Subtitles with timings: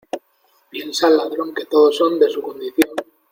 [0.71, 2.95] Piensa el ladrón que todos son de su condición.